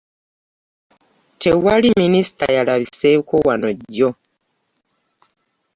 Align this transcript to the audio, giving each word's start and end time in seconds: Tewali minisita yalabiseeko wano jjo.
Tewali 1.41 1.89
minisita 2.01 2.45
yalabiseeko 2.57 3.35
wano 3.47 3.67
jjo. 3.79 4.09